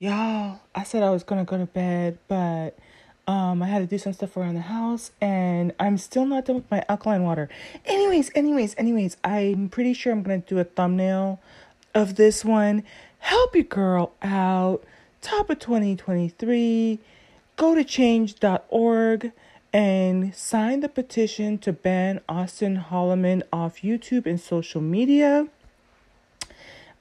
[0.00, 2.78] Y'all, I said I was gonna go to bed, but
[3.26, 6.54] um, I had to do some stuff around the house, and I'm still not done
[6.54, 7.48] with my alkaline water.
[7.84, 11.40] Anyways, anyways, anyways, I'm pretty sure I'm gonna do a thumbnail
[11.96, 12.84] of this one.
[13.18, 14.84] Help your girl out.
[15.20, 17.00] Top of 2023.
[17.56, 19.32] Go to change.org
[19.72, 25.48] and sign the petition to ban Austin Holloman off YouTube and social media.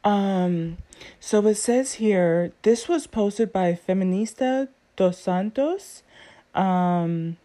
[0.08, 0.78] Um,
[1.20, 6.02] so it says here, this was posted by Feminista Dos Santos.
[6.56, 7.36] Um,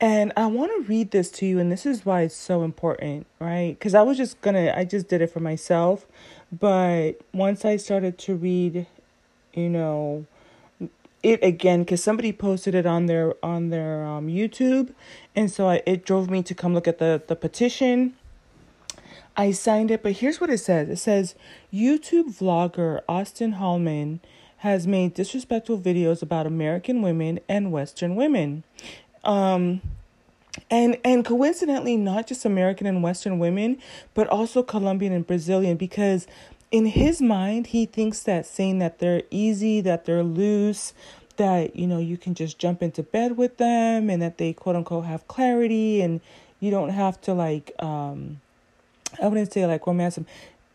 [0.00, 3.26] and I want to read this to you, and this is why it's so important,
[3.40, 3.76] right?
[3.76, 6.06] Because I was just gonna, I just did it for myself.
[6.52, 8.86] But once I started to read,
[9.54, 10.24] you know,
[11.24, 14.94] it again because somebody posted it on their on their um, YouTube,
[15.34, 18.14] and so I, it drove me to come look at the the petition
[19.36, 21.34] I signed it, but here's what it says it says
[21.72, 24.20] YouTube vlogger Austin Holloman
[24.58, 28.62] has made disrespectful videos about American women and Western women.
[29.24, 29.80] Um,
[30.70, 33.78] and and coincidentally not just American and Western women,
[34.14, 36.26] but also Colombian and Brazilian because
[36.70, 40.92] in his mind he thinks that saying that they're easy, that they're loose,
[41.36, 44.76] that you know you can just jump into bed with them and that they quote
[44.76, 46.20] unquote have clarity and
[46.58, 48.40] you don't have to like um
[49.20, 50.18] I wouldn't say like romance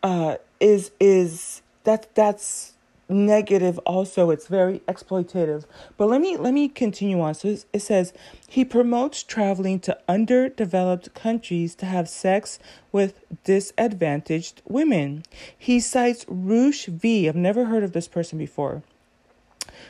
[0.02, 2.74] uh is is that that's
[3.08, 4.30] negative also.
[4.30, 5.64] It's very exploitative.
[5.96, 7.34] But let me let me continue on.
[7.34, 8.12] So it says
[8.48, 12.58] he promotes traveling to underdeveloped countries to have sex
[12.92, 15.22] with disadvantaged women.
[15.56, 17.28] He cites Roosh V.
[17.28, 18.82] I've never heard of this person before.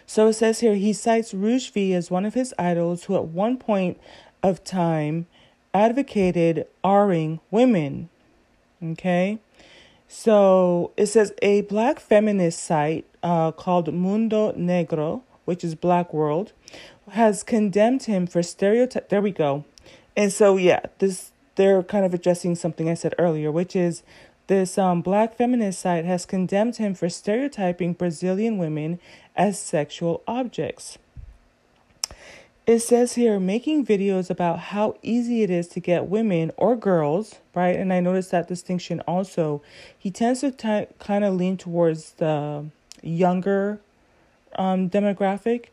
[0.07, 3.27] So it says here he cites Roosh V as one of his idols who at
[3.27, 3.99] one point
[4.43, 5.27] of time
[5.73, 8.09] advocated R-ing women
[8.83, 9.39] Okay.
[10.09, 16.53] So it says a black feminist site uh, called Mundo Negro, which is Black World,
[17.11, 19.09] has condemned him for stereotype.
[19.09, 19.65] There we go.
[20.17, 24.03] And so yeah, this they're kind of addressing something I said earlier, which is
[24.47, 29.01] this um, black feminist site has condemned him for stereotyping Brazilian women
[29.35, 30.99] as sexual objects.
[32.67, 37.37] It says here making videos about how easy it is to get women or girls,
[37.55, 37.77] right?
[37.77, 39.63] And I noticed that distinction also.
[39.97, 42.67] He tends to t- kind of lean towards the
[43.03, 43.81] younger
[44.57, 45.67] um, demographic,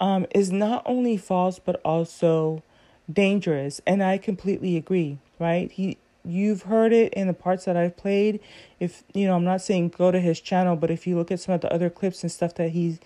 [0.00, 2.64] um, is not only false but also
[3.10, 3.80] dangerous.
[3.86, 5.70] And I completely agree, right?
[5.70, 8.40] He you've heard it in the parts that I've played.
[8.78, 11.40] If you know, I'm not saying go to his channel, but if you look at
[11.40, 12.98] some of the other clips and stuff that he's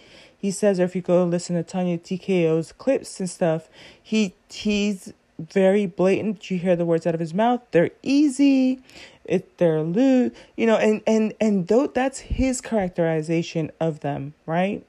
[0.45, 3.71] he says, or if you go listen to Tanya TKO's clips and stuff,
[4.03, 6.51] he he's very blatant.
[6.51, 7.63] You hear the words out of his mouth.
[7.71, 8.83] They're easy.
[9.25, 14.87] It they're lewd, you know, and and and though that's his characterization of them, right?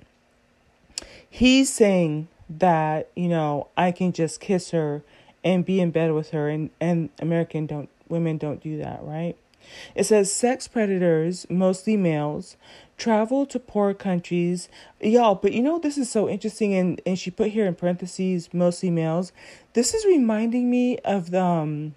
[1.30, 5.04] He's saying that you know I can just kiss her
[5.42, 9.38] and be in bed with her, and and American don't women don't do that, right?
[9.96, 12.58] It says sex predators, mostly males,
[12.98, 14.70] travel to poor countries.
[15.02, 18.54] Y'all, but you know this is so interesting and, and she put here in parentheses
[18.54, 19.32] mostly males.
[19.74, 21.96] This is reminding me of the um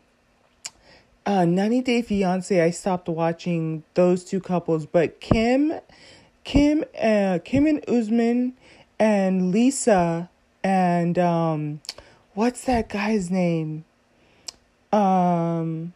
[1.27, 2.61] uh 90 Day Fiance.
[2.61, 5.75] I stopped watching those two couples, but Kim
[6.45, 8.55] Kim uh Kim and Usman
[8.99, 10.31] and Lisa
[10.65, 11.81] and um
[12.35, 13.85] what's that guy's name?
[14.93, 15.93] Um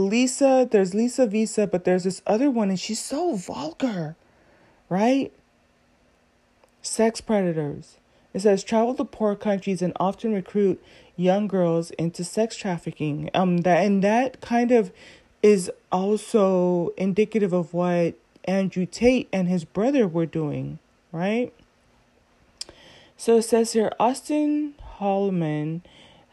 [0.00, 4.16] Lisa, there's Lisa Visa, but there's this other one, and she's so vulgar,
[4.88, 5.32] right?
[6.82, 7.96] Sex predators.
[8.32, 10.82] It says travel to poor countries and often recruit
[11.16, 13.28] young girls into sex trafficking.
[13.34, 14.92] Um, that and that kind of
[15.42, 20.78] is also indicative of what Andrew Tate and his brother were doing,
[21.12, 21.52] right?
[23.16, 25.82] So it says here Austin Holloman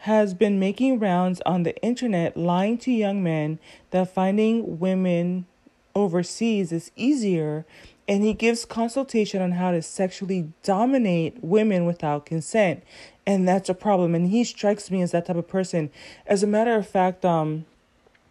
[0.08, 3.60] has been making rounds on the internet lying to young men
[3.92, 5.46] that finding women
[5.94, 7.66] overseas is easier
[8.08, 12.82] and he gives consultation on how to sexually dominate women without consent.
[13.26, 14.16] And that's a problem.
[14.16, 15.90] And he strikes me as that type of person.
[16.26, 17.66] As a matter of fact um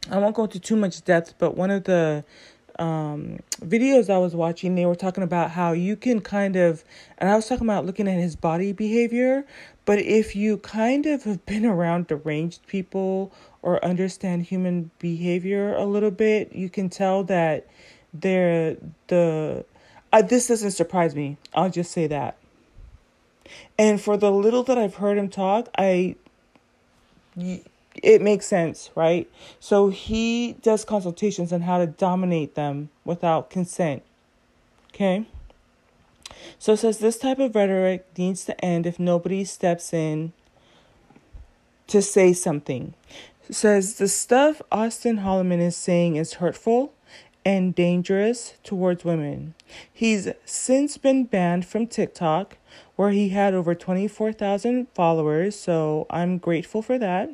[0.09, 2.25] i won't go into too much depth but one of the
[2.79, 6.85] um, videos I was watching, they were talking about how you can kind of,
[7.19, 9.45] and I was talking about looking at his body behavior,
[9.87, 15.85] but if you kind of have been around deranged people or understand human behavior a
[15.85, 17.67] little bit, you can tell that
[18.13, 19.65] they're the,
[20.13, 21.37] uh, this doesn't surprise me.
[21.55, 22.37] I'll just say that.
[23.79, 26.17] And for the little that I've heard him talk, I,
[28.03, 29.31] it makes sense, right?
[29.61, 34.03] So he does consultations on how to dominate them without consent.
[34.93, 35.27] Okay?
[36.59, 40.33] So it says this type of rhetoric needs to end if nobody steps in
[41.87, 42.95] to say something.
[43.51, 46.93] Says the stuff Austin Holloman is saying is hurtful
[47.45, 49.55] and dangerous towards women.
[49.93, 52.59] He's since been banned from TikTok,
[52.97, 57.31] where he had over 24,000 followers, so I'm grateful for that.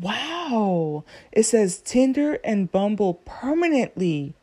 [0.00, 1.04] Wow.
[1.32, 4.34] It says Tinder and Bumble permanently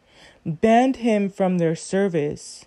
[0.45, 2.65] banned him from their service.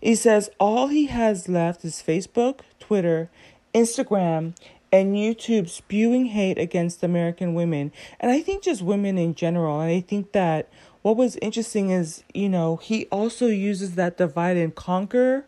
[0.00, 3.30] He says all he has left is Facebook, Twitter,
[3.74, 4.54] Instagram,
[4.92, 7.92] and YouTube spewing hate against American women.
[8.20, 9.80] And I think just women in general.
[9.80, 10.68] And I think that
[11.00, 15.46] what was interesting is, you know, he also uses that divide and conquer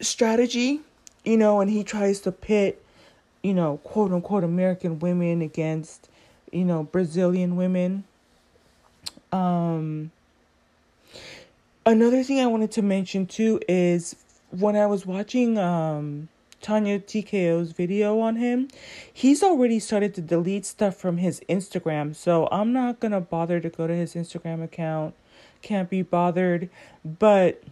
[0.00, 0.80] strategy,
[1.24, 2.84] you know, and he tries to pit,
[3.42, 6.08] you know, quote unquote American women against,
[6.52, 8.04] you know, Brazilian women.
[9.32, 10.12] Um,
[11.86, 14.16] another thing I wanted to mention too is
[14.50, 16.28] when I was watching um,
[16.60, 18.68] Tanya TKO's video on him,
[19.12, 22.14] he's already started to delete stuff from his Instagram.
[22.14, 25.14] So I'm not going to bother to go to his Instagram account.
[25.62, 26.68] Can't be bothered.
[27.04, 27.62] But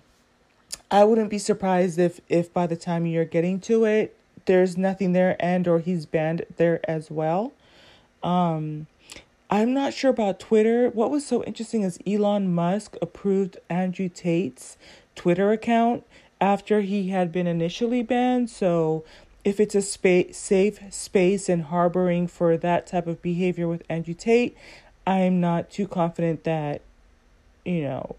[0.91, 4.17] I wouldn't be surprised if if by the time you're getting to it,
[4.47, 7.53] there's nothing there and or he's banned there as well.
[8.23, 8.87] Um
[9.53, 10.91] I'm not sure about Twitter.
[10.91, 14.77] What was so interesting is Elon Musk approved Andrew Tate's
[15.17, 16.05] Twitter account
[16.41, 18.49] after he had been initially banned.
[18.49, 19.05] So,
[19.43, 24.15] if it's a space, safe space and harboring for that type of behavior with Andrew
[24.15, 24.57] Tate,
[25.05, 26.83] I'm not too confident that,
[27.65, 28.15] you know,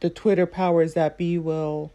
[0.00, 1.92] the Twitter powers that be will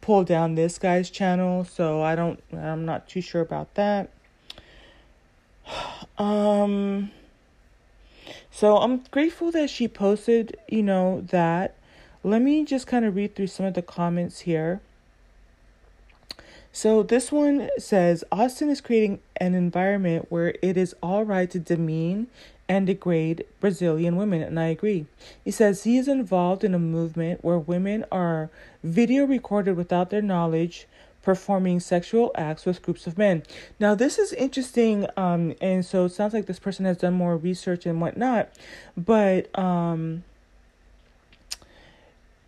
[0.00, 1.64] pull down this guy's channel.
[1.64, 4.10] So I don't, I'm not too sure about that.
[6.16, 7.10] Um,
[8.50, 11.74] so I'm grateful that she posted, you know, that.
[12.22, 14.80] Let me just kind of read through some of the comments here.
[16.72, 21.58] So this one says Austin is creating an environment where it is all right to
[21.58, 22.26] demean
[22.68, 25.06] and degrade Brazilian women, and I agree.
[25.44, 28.50] He says he is involved in a movement where women are
[28.82, 30.86] video recorded without their knowledge,
[31.24, 33.42] performing sexual acts with groups of men.
[33.80, 37.36] Now, this is interesting, um, and so it sounds like this person has done more
[37.36, 38.50] research and whatnot.
[38.96, 40.22] But um,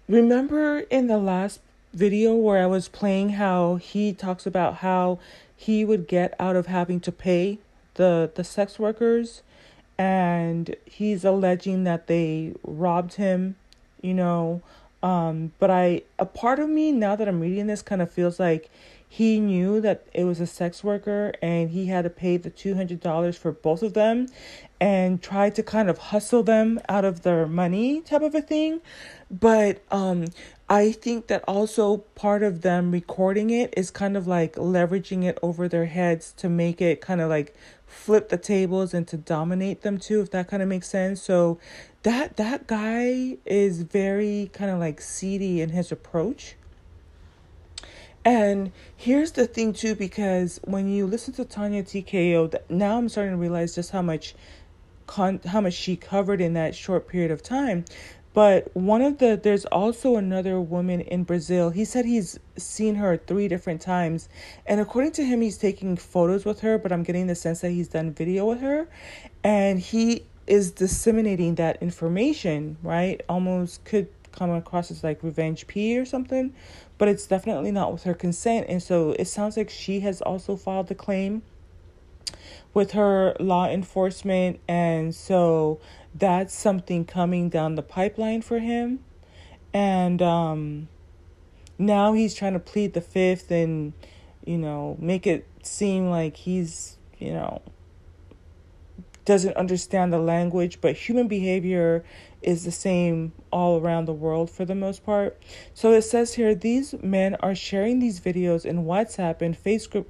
[0.08, 1.60] remember in the last
[1.94, 5.18] video where I was playing how he talks about how
[5.56, 7.58] he would get out of having to pay
[7.94, 9.42] the the sex workers
[9.96, 13.56] and he's alleging that they robbed him,
[14.02, 14.60] you know,
[15.02, 18.40] um, but I, a part of me now that I'm reading this kind of feels
[18.40, 18.70] like
[19.08, 23.38] he knew that it was a sex worker and he had to pay the $200
[23.38, 24.26] for both of them
[24.80, 28.80] and tried to kind of hustle them out of their money type of a thing.
[29.30, 30.26] But um,
[30.68, 35.38] I think that also part of them recording it is kind of like leveraging it
[35.42, 37.54] over their heads to make it kind of like
[37.96, 41.22] flip the tables and to dominate them too if that kind of makes sense.
[41.22, 41.58] So
[42.02, 46.56] that that guy is very kind of like seedy in his approach.
[48.24, 53.32] And here's the thing too because when you listen to Tanya TKO now I'm starting
[53.32, 54.34] to realize just how much
[55.06, 57.84] con- how much she covered in that short period of time
[58.36, 61.70] but one of the, there's also another woman in Brazil.
[61.70, 64.28] He said he's seen her three different times.
[64.66, 67.70] And according to him, he's taking photos with her, but I'm getting the sense that
[67.70, 68.88] he's done video with her.
[69.42, 73.22] And he is disseminating that information, right?
[73.26, 76.54] Almost could come across as like revenge P or something,
[76.98, 78.66] but it's definitely not with her consent.
[78.68, 81.40] And so it sounds like she has also filed a claim
[82.76, 84.60] with her law enforcement.
[84.68, 85.80] And so
[86.14, 89.00] that's something coming down the pipeline for him.
[89.72, 90.88] And um,
[91.78, 93.94] now he's trying to plead the fifth and,
[94.44, 97.62] you know, make it seem like he's, you know,
[99.24, 102.04] doesn't understand the language, but human behavior
[102.42, 105.42] is the same all around the world for the most part.
[105.72, 110.04] So it says here these men are sharing these videos in WhatsApp and Facebook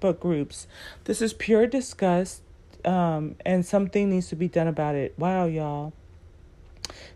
[0.00, 0.66] groups.
[1.04, 2.42] This is pure disgust
[2.86, 5.14] um, and something needs to be done about it.
[5.18, 5.92] Wow, y'all.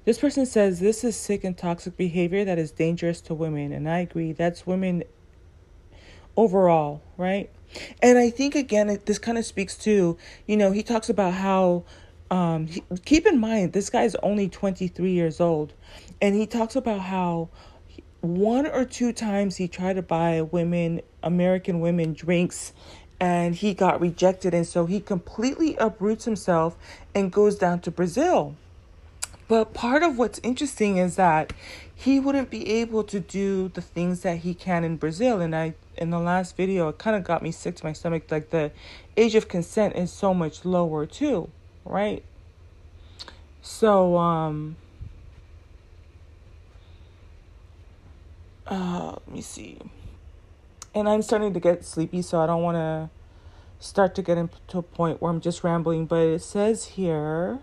[0.05, 3.89] This person says this is sick and toxic behavior that is dangerous to women, and
[3.89, 4.33] I agree.
[4.33, 5.05] That's women
[6.37, 7.51] overall, right?
[8.03, 11.85] And I think again, this kind of speaks to, you know, he talks about how,
[12.33, 15.73] um, he, keep in mind, this guy's only 23 years old,
[16.21, 17.49] and he talks about how
[18.21, 22.73] one or two times he tried to buy women, American women, drinks
[23.21, 24.55] and he got rejected.
[24.55, 26.77] And so he completely uproots himself
[27.15, 28.57] and goes down to Brazil.
[29.47, 31.53] But part of what's interesting is that
[31.95, 35.41] he wouldn't be able to do the things that he can in Brazil.
[35.41, 38.31] And I, in the last video, it kind of got me sick to my stomach.
[38.31, 38.71] Like the
[39.17, 41.51] age of consent is so much lower too,
[41.85, 42.25] right?
[43.61, 44.77] So, um,
[48.71, 49.79] uh, let me see.
[50.95, 53.11] And I'm starting to get sleepy, so I don't want to
[53.79, 56.07] start to get into a point where I'm just rambling.
[56.07, 57.59] But it says here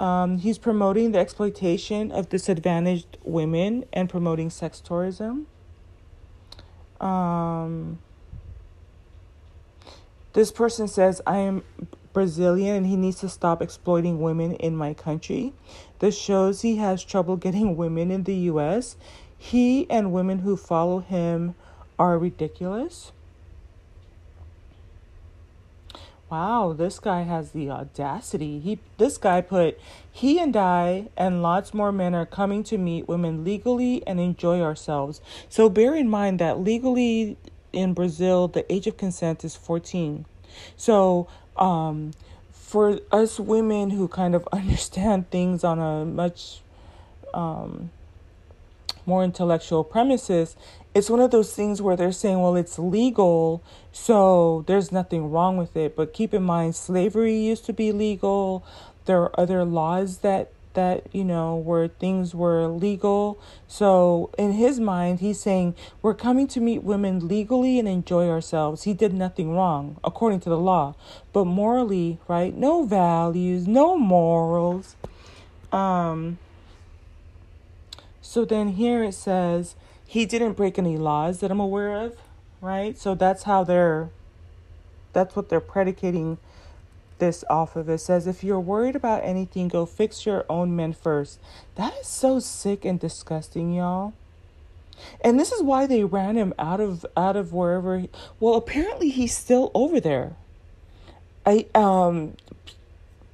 [0.00, 5.46] um, he's promoting the exploitation of disadvantaged women and promoting sex tourism.
[7.00, 7.98] Um,
[10.32, 11.64] this person says, I am
[12.12, 15.52] Brazilian and he needs to stop exploiting women in my country.
[15.98, 18.96] This shows he has trouble getting women in the US.
[19.42, 21.54] He and women who follow him
[21.98, 23.10] are ridiculous.
[26.28, 28.60] Wow, this guy has the audacity.
[28.60, 29.80] He this guy put
[30.12, 34.60] he and I and lots more men are coming to meet women legally and enjoy
[34.60, 35.22] ourselves.
[35.48, 37.38] So bear in mind that legally
[37.72, 40.26] in Brazil the age of consent is 14.
[40.76, 42.12] So um
[42.52, 46.60] for us women who kind of understand things on a much
[47.32, 47.90] um
[49.10, 50.56] more intellectual premises,
[50.94, 53.62] it's one of those things where they're saying, well, it's legal,
[53.92, 55.96] so there's nothing wrong with it.
[55.96, 58.64] But keep in mind, slavery used to be legal.
[59.06, 63.36] There are other laws that that you know where things were legal
[63.66, 68.84] so in his mind he's saying we're coming to meet women legally and enjoy ourselves
[68.84, 70.94] he did nothing wrong according to the law
[71.32, 74.94] but morally right no values no morals
[75.72, 76.38] um
[78.30, 79.74] so then here it says
[80.06, 82.16] he didn't break any laws that I'm aware of,
[82.60, 82.96] right?
[82.96, 84.10] So that's how they're
[85.12, 86.38] that's what they're predicating
[87.18, 87.88] this off of.
[87.88, 91.40] It says if you're worried about anything, go fix your own men first.
[91.74, 94.12] That is so sick and disgusting, y'all.
[95.22, 97.98] And this is why they ran him out of out of wherever.
[97.98, 100.36] He, well, apparently he's still over there.
[101.44, 102.36] I um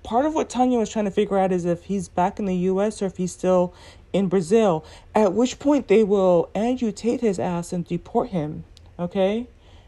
[0.02, 2.56] part of what Tanya was trying to figure out is if he's back in the
[2.56, 3.74] US or if he's still
[4.16, 8.64] in Brazil, at which point they will amputate his ass and deport him.
[8.98, 9.46] Okay?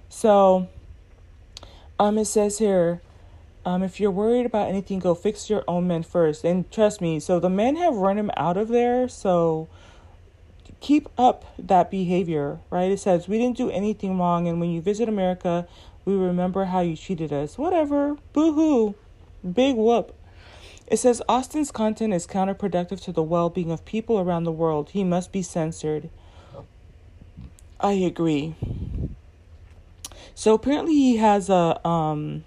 [0.08, 0.68] So,
[1.98, 3.00] um, it says here,
[3.64, 6.44] um, if you're worried about anything, go fix your own men first.
[6.44, 9.68] And trust me, so the men have run him out of there, so
[10.80, 12.90] keep up that behavior, right?
[12.90, 15.66] It says, We didn't do anything wrong, and when you visit America,
[16.04, 17.58] we remember how you treated us.
[17.58, 18.16] Whatever.
[18.32, 18.94] Boo hoo.
[19.52, 20.14] Big whoop.
[20.90, 24.90] It says Austin's content is counterproductive to the well being of people around the world.
[24.90, 26.08] He must be censored.
[27.78, 28.56] I agree.
[30.34, 32.44] So apparently he has a um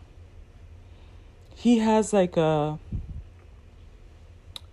[1.55, 2.79] he has like a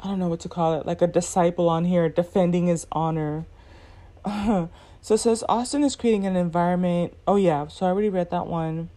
[0.00, 3.44] I don't know what to call it, like a disciple on here defending his honor.
[4.24, 4.70] so
[5.10, 7.14] it says Austin is creating an environment.
[7.26, 8.88] Oh yeah, so I already read that one.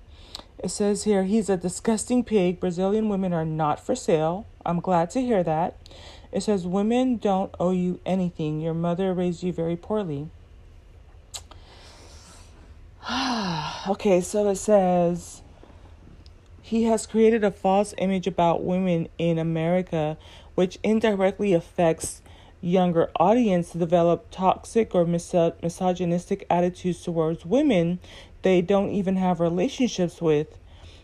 [0.63, 2.59] It says here he's a disgusting pig.
[2.59, 4.45] Brazilian women are not for sale.
[4.63, 5.75] I'm glad to hear that.
[6.31, 8.61] It says, Women don't owe you anything.
[8.61, 10.29] Your mother raised you very poorly.
[13.89, 15.41] okay, so it says,
[16.61, 20.15] He has created a false image about women in America,
[20.53, 22.21] which indirectly affects
[22.61, 27.99] younger audience to develop toxic or mis- misogynistic attitudes towards women
[28.41, 30.57] they don't even have relationships with.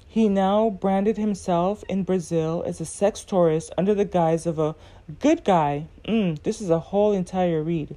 [0.07, 4.75] He now branded himself in Brazil as a sex tourist under the guise of a
[5.19, 5.85] good guy.
[6.07, 7.95] Mm, this is a whole entire read.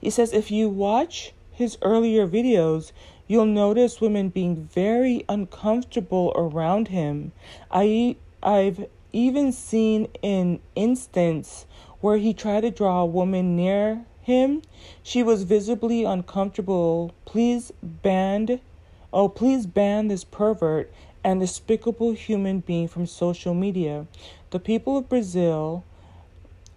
[0.00, 2.92] He says if you watch his earlier videos,
[3.26, 7.32] you'll notice women being very uncomfortable around him.
[7.70, 11.66] I I've even seen an instance
[12.00, 14.62] where he tried to draw a woman near him.
[15.02, 17.14] She was visibly uncomfortable.
[17.24, 18.60] Please ban,
[19.12, 20.92] Oh, please ban this pervert
[21.24, 24.06] and despicable human being from social media.
[24.50, 25.84] The people of Brazil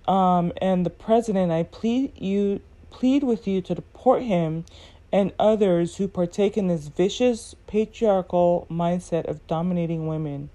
[0.08, 4.66] um, and the president, I plead you plead with you to deport him
[5.12, 10.50] and others who partake in this vicious patriarchal mindset of dominating women.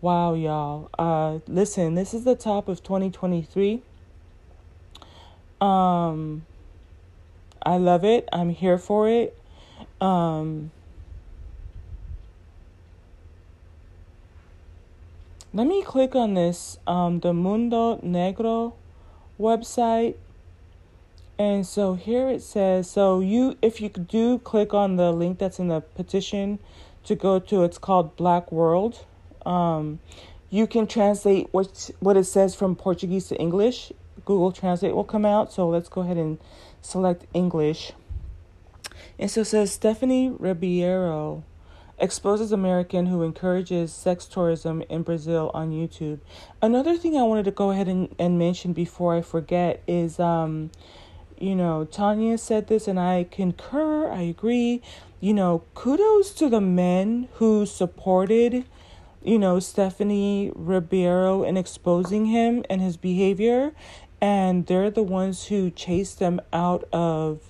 [0.00, 0.90] Wow, y'all.
[0.98, 3.82] Uh, listen, this is the top of 2023.
[5.64, 6.44] Um,
[7.62, 8.28] I love it.
[8.32, 9.36] I'm here for it.
[10.00, 10.70] Um,
[15.56, 18.72] Let me click on this, um, the Mundo Negro
[19.38, 20.16] website.
[21.38, 25.60] And so here it says so you if you do click on the link that's
[25.60, 26.58] in the petition
[27.04, 29.04] to go to it's called Black World.
[29.46, 30.00] Um,
[30.50, 33.92] you can translate what what it says from Portuguese to English.
[34.24, 35.52] Google Translate will come out.
[35.52, 36.38] So let's go ahead and
[36.80, 37.92] select English.
[39.18, 41.44] And so it says Stephanie Ribeiro
[41.98, 46.18] exposes American who encourages sex tourism in Brazil on YouTube.
[46.60, 50.70] Another thing I wanted to go ahead and, and mention before I forget is um
[51.38, 54.82] you know, Tanya said this and I concur, I agree.
[55.20, 58.64] You know, kudos to the men who supported,
[59.22, 63.72] you know, Stephanie Ribeiro in exposing him and his behavior.
[64.24, 67.40] And they're the ones who chased them out of,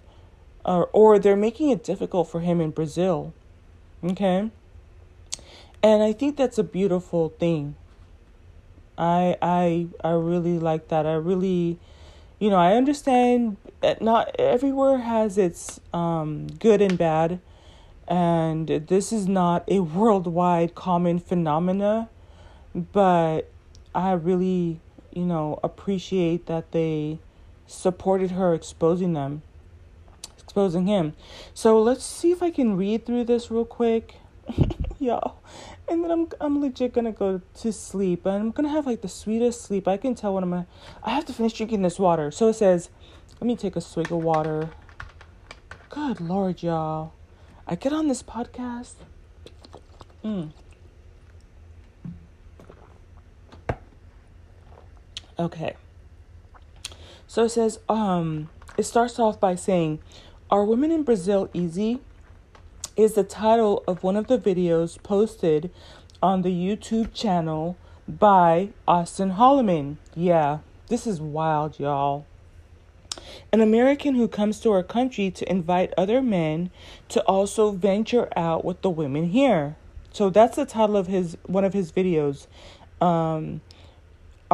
[0.64, 3.32] or, or they're making it difficult for him in Brazil.
[4.02, 4.50] Okay?
[5.82, 7.76] And I think that's a beautiful thing.
[8.96, 11.06] I I I really like that.
[11.06, 11.78] I really
[12.38, 17.40] you know, I understand that not everywhere has its um, good and bad,
[18.08, 22.08] and this is not a worldwide common phenomena,
[22.74, 23.50] but
[23.94, 24.80] I really,
[25.14, 27.18] you know, appreciate that they
[27.66, 29.42] supported her exposing them,
[30.38, 31.14] exposing him.
[31.54, 34.16] So let's see if I can read through this real quick.
[34.98, 35.38] Y'all,
[35.88, 39.08] and then I'm I'm legit gonna go to sleep and I'm gonna have like the
[39.08, 39.88] sweetest sleep.
[39.88, 40.66] I can tell when I'm gonna
[41.02, 42.30] I have to finish drinking this water.
[42.30, 42.90] So it says,
[43.40, 44.70] let me take a swig of water.
[45.90, 47.12] Good lord, y'all.
[47.66, 48.94] I get on this podcast.
[50.24, 50.50] Mm.
[55.38, 55.76] Okay.
[57.26, 60.00] So it says, um, it starts off by saying,
[60.50, 62.00] Are women in Brazil easy?
[62.96, 65.70] is the title of one of the videos posted
[66.22, 67.76] on the YouTube channel
[68.06, 69.96] by Austin Holloman.
[70.14, 72.24] Yeah, this is wild, y'all.
[73.52, 76.70] An American who comes to our country to invite other men
[77.08, 79.76] to also venture out with the women here.
[80.12, 82.46] So that's the title of his one of his videos.
[83.00, 83.60] Um,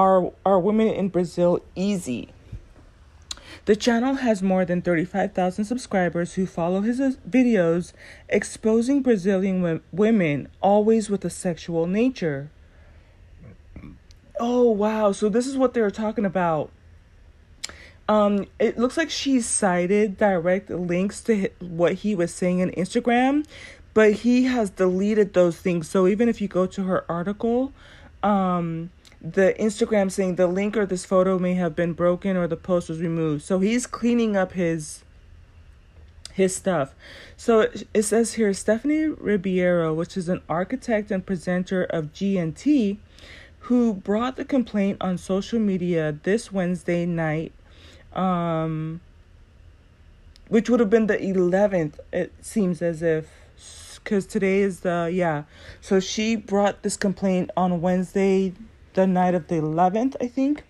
[0.00, 2.30] are are women in Brazil easy?
[3.66, 7.92] The channel has more than 35,000 subscribers who follow his uh, videos
[8.30, 12.50] exposing Brazilian women, always with a sexual nature.
[14.40, 15.12] Oh, wow.
[15.12, 16.70] So, this is what they were talking about.
[18.08, 23.44] Um, it looks like she cited direct links to what he was saying on Instagram,
[23.92, 25.90] but he has deleted those things.
[25.90, 27.74] So, even if you go to her article,
[28.22, 32.56] um, the Instagram saying the link or this photo may have been broken or the
[32.56, 33.42] post was removed.
[33.42, 35.04] So he's cleaning up his
[36.32, 36.94] his stuff.
[37.36, 42.98] So it, says here Stephanie Ribeiro, which is an architect and presenter of GNT,
[43.60, 47.52] who brought the complaint on social media this Wednesday night,
[48.12, 49.00] um,
[50.48, 53.28] which would have been the 11th, it seems as if,
[54.02, 55.44] because today is the, yeah.
[55.80, 58.54] So she brought this complaint on Wednesday,
[58.94, 60.64] the night of the 11th, I think.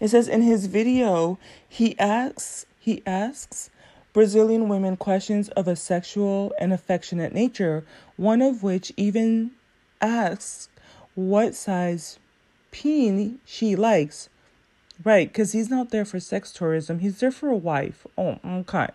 [0.00, 1.38] It says in his video,
[1.68, 3.70] he asks he asks
[4.12, 7.84] Brazilian women questions of a sexual and affectionate nature,
[8.16, 9.52] one of which even
[10.00, 10.68] asks
[11.14, 12.18] what size
[12.72, 14.28] peen she likes.
[15.04, 18.06] Right, because he's not there for sex tourism, he's there for a wife.
[18.18, 18.88] Oh, okay.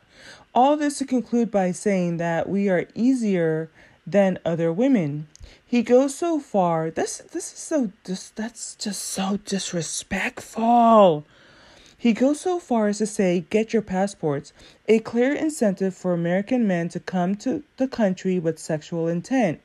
[0.54, 3.70] All this to conclude by saying that we are easier
[4.06, 5.28] than other women.
[5.69, 6.89] He goes so far.
[6.89, 11.25] This this is so dis, that's just so disrespectful.
[11.97, 14.53] He goes so far as to say, get your passports,
[14.88, 19.60] a clear incentive for American men to come to the country with sexual intent.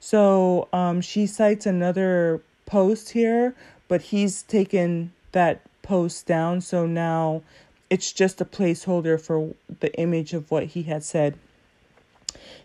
[0.00, 3.54] So um, she cites another post here,
[3.86, 6.62] but he's taken that post down.
[6.62, 7.42] So now
[7.90, 11.38] it's just a placeholder for the image of what he had said.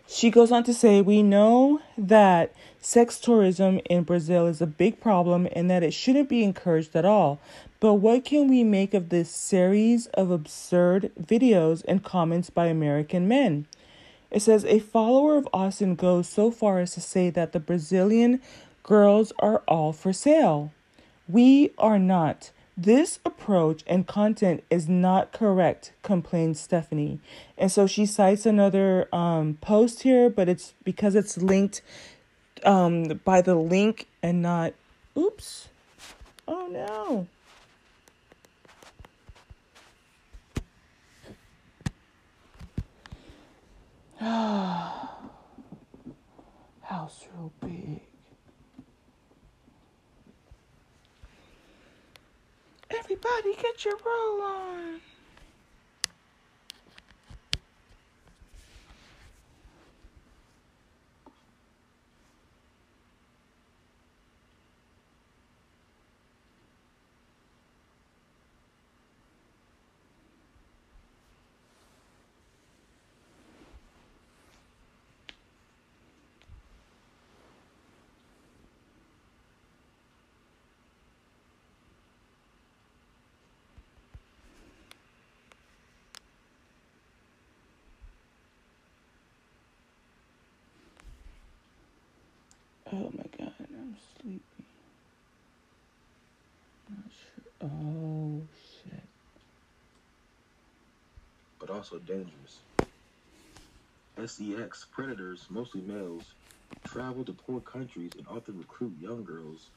[0.06, 5.00] She goes on to say, We know that sex tourism in Brazil is a big
[5.00, 7.40] problem and that it shouldn't be encouraged at all.
[7.78, 13.28] But what can we make of this series of absurd videos and comments by American
[13.28, 13.66] men?
[14.30, 18.40] It says, A follower of Austin goes so far as to say that the Brazilian
[18.82, 20.72] girls are all for sale.
[21.28, 22.50] We are not.
[22.76, 27.20] This approach and content is not correct, complains Stephanie.
[27.58, 31.82] And so she cites another um, post here, but it's because it's linked
[32.64, 34.72] um, by the link and not.
[35.16, 35.68] Oops.
[36.48, 37.26] Oh no.
[46.82, 48.09] House real big.
[52.98, 55.00] Everybody get your roll on.
[92.92, 94.40] Oh my god, I'm sleepy.
[96.88, 97.68] Not sure.
[97.70, 98.42] Oh
[98.82, 99.00] shit.
[101.60, 102.60] but also dangerous.
[104.26, 106.34] SEX predators, mostly males,
[106.84, 109.68] travel to poor countries and often recruit young girls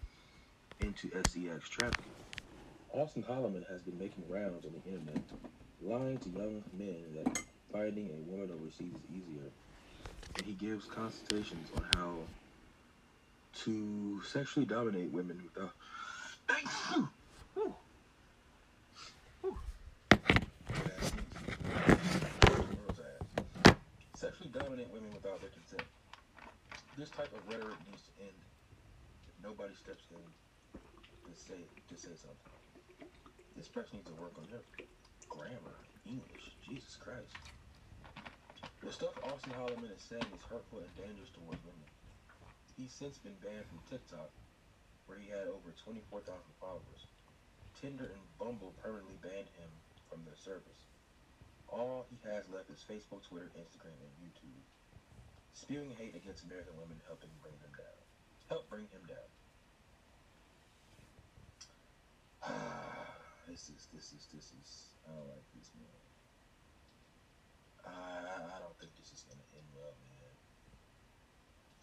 [0.79, 2.11] into SEX trafficking.
[2.93, 5.23] Austin Holloman has been making rounds on the internet,
[5.81, 9.49] lying to young men that finding a woman overseas is easier.
[10.37, 12.15] And he gives consultations on how
[13.59, 15.73] to sexually dominate women without.
[24.15, 25.83] Sexually dominate women without their consent.
[26.97, 28.39] This type of rhetoric needs to end.
[29.27, 33.09] If nobody steps in to say to say something.
[33.55, 34.61] This person needs to work on their
[35.29, 36.55] grammar, English.
[36.61, 37.35] Jesus Christ.
[38.81, 41.89] The stuff Austin Holloman is saying is hurtful and dangerous towards women.
[42.77, 44.33] He's since been banned from TikTok,
[45.05, 46.25] where he had over 24,000
[46.57, 47.05] followers.
[47.77, 49.69] Tinder and Bumble permanently banned him
[50.09, 50.89] from their service.
[51.69, 54.61] All he has left is Facebook, Twitter, Instagram, and YouTube.
[55.53, 57.99] Spewing hate against American women, helping bring them down.
[58.49, 59.29] Help bring him down.
[63.47, 64.69] this is this is this is
[65.07, 66.01] I don't like this man.
[67.85, 70.33] I I don't think this is gonna end well, man.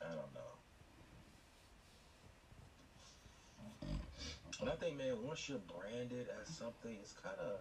[0.03, 0.50] I don't know.
[4.61, 7.61] And I think, man, once you're branded as something, it's kind of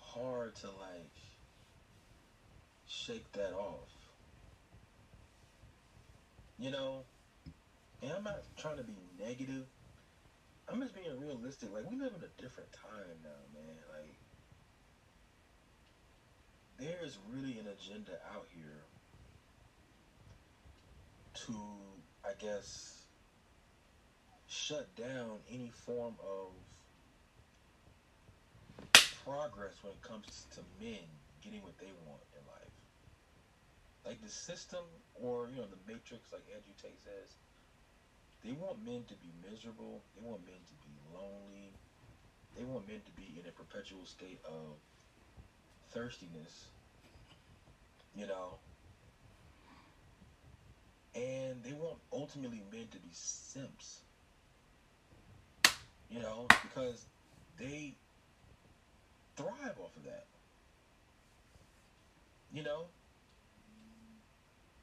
[0.00, 1.14] hard to like
[2.88, 3.90] shake that off.
[6.58, 7.04] You know,
[8.02, 9.66] and I'm not trying to be negative.
[10.68, 11.72] I'm just being realistic.
[11.72, 13.76] Like we live in a different time now, man.
[13.92, 14.14] Like
[16.78, 18.82] there is really an agenda out here
[21.46, 21.54] to,
[22.24, 23.03] I guess,
[24.66, 26.48] shut down any form of
[29.24, 31.04] progress when it comes to men
[31.42, 32.72] getting what they want in life.
[34.06, 34.80] Like the system,
[35.20, 37.28] or you know, the matrix, like Andrew Tate says,
[38.42, 40.00] they want men to be miserable.
[40.16, 41.68] They want men to be lonely.
[42.56, 44.76] They want men to be in a perpetual state of
[45.90, 46.68] thirstiness.
[48.16, 48.54] You know,
[51.14, 54.00] and they want ultimately men to be simps.
[56.10, 57.06] You know, because
[57.58, 57.94] they
[59.36, 60.26] thrive off of that.
[62.52, 62.84] You know,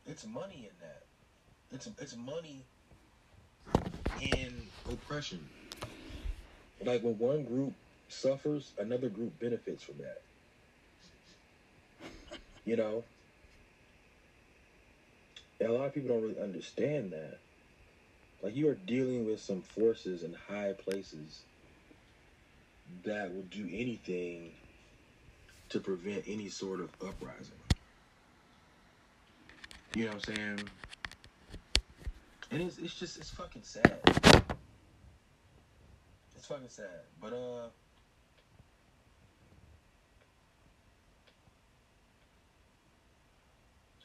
[0.05, 1.03] it's money in that.
[1.71, 2.65] It's it's money
[4.19, 5.47] in oppression.
[6.83, 7.73] Like when one group
[8.09, 10.21] suffers, another group benefits from that.
[12.65, 13.03] You know,
[15.59, 17.37] and a lot of people don't really understand that.
[18.41, 21.41] Like you are dealing with some forces in high places
[23.05, 24.51] that will do anything
[25.69, 27.53] to prevent any sort of uprising.
[29.95, 30.59] You know what I'm saying?
[32.49, 33.99] And it's it's just it's fucking sad.
[36.35, 37.05] It's fucking sad.
[37.21, 37.67] But uh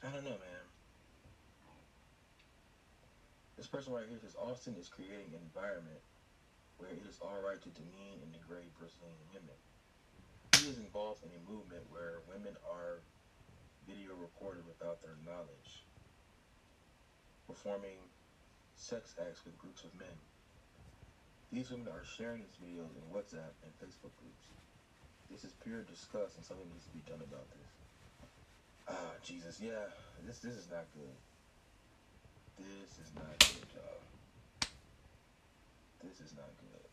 [0.04, 0.55] I don't know, man.
[3.56, 6.04] This person right here says Austin is creating an environment
[6.76, 9.56] where it is alright to demean and degrade Brazilian women.
[10.60, 13.00] He is involved in a movement where women are
[13.88, 15.88] video recorded without their knowledge,
[17.48, 17.96] performing
[18.76, 20.12] sex acts with groups of men.
[21.48, 24.52] These women are sharing these videos in WhatsApp and Facebook groups.
[25.32, 27.72] This is pure disgust and something needs to be done about this.
[28.88, 29.88] Ah, Jesus, yeah,
[30.28, 31.16] this this is not good.
[32.58, 34.00] This is not good, y'all.
[36.02, 36.90] This is not good.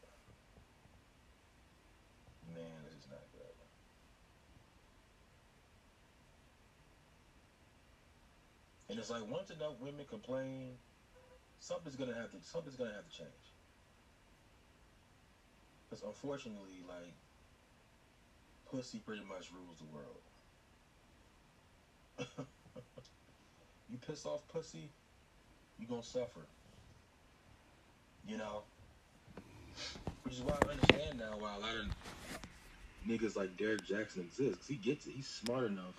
[2.53, 3.55] Man, this is not good.
[8.89, 10.71] And it's like once enough women complain,
[11.59, 13.29] something's gonna have to something's gonna have to change.
[15.89, 17.13] Because unfortunately, like
[18.69, 20.21] pussy pretty much rules the world.
[23.89, 24.89] you piss off pussy,
[25.79, 26.41] you gonna suffer.
[28.27, 28.61] You know?
[30.23, 31.87] Which is why I understand now why a lot of
[33.07, 34.67] niggas like Derrick Jaxn exists.
[34.67, 35.13] He gets it.
[35.15, 35.95] He's smart enough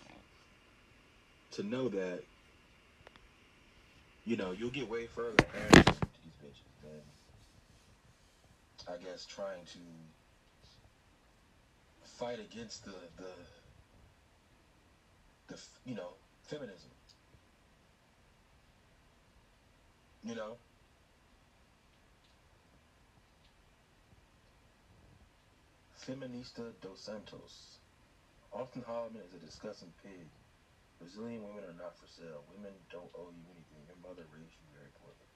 [1.52, 2.22] to know that,
[4.24, 5.84] you know, you'll get way further to these
[6.42, 7.02] bitches than,
[8.88, 9.78] I guess, trying to
[12.18, 13.24] fight against the, the,
[15.48, 16.08] the, you know,
[16.44, 16.90] feminism.
[20.24, 20.56] You know?
[26.00, 27.78] Feminista dos Santos.
[28.52, 30.26] Austin Holloman is a disgusting pig.
[30.98, 32.40] Brazilian women are not for sale.
[32.56, 33.84] Women don't owe you anything.
[33.86, 35.28] Your mother raised you very poorly.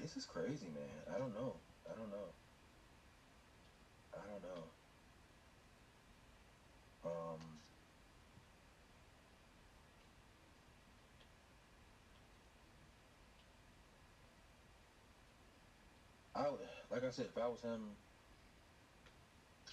[0.00, 1.14] This is crazy, man.
[1.14, 1.52] I don't know.
[1.84, 2.28] I don't know.
[4.14, 4.73] I don't know.
[7.04, 7.58] Um,
[16.34, 16.48] I
[16.90, 17.96] like I said, if I was him,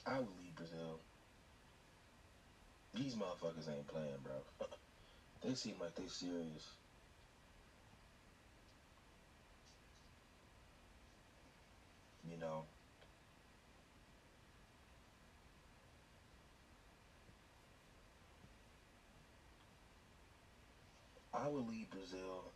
[0.06, 1.00] I would leave Brazil.
[2.94, 4.44] These motherfuckers ain't playing, bro.
[5.42, 6.76] they seem like they serious.
[12.24, 12.66] You know.
[21.34, 22.54] I would leave Brazil.